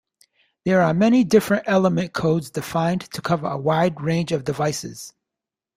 There 0.65 0.81
are 0.81 0.95
many 0.95 1.23
different 1.23 1.65
element 1.67 2.11
codes 2.11 2.49
defined 2.49 3.01
to 3.01 3.21
cover 3.21 3.45
a 3.45 3.55
wide 3.59 4.01
range 4.01 4.31
of 4.31 4.43
devices. 4.43 5.13